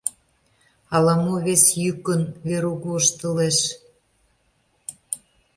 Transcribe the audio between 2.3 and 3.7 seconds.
Верук воштылеш.